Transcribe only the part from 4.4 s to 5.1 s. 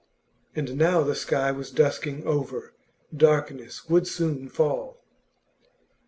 fall.